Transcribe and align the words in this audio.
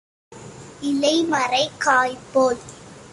இலைமறை 0.81 1.69
காய் 1.77 2.17
போல். 2.33 2.61